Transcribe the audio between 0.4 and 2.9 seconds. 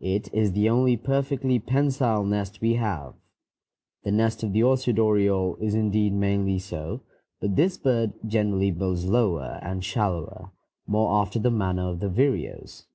the only perfectly pensile nest we